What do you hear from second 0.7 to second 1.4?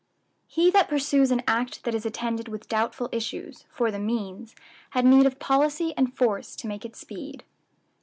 that pursues